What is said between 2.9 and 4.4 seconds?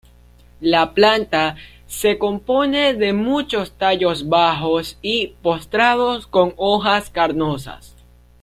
de muchos tallos